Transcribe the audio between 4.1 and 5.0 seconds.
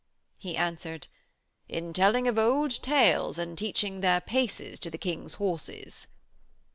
paces to the